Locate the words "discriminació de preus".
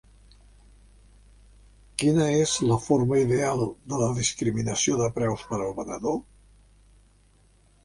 4.23-5.47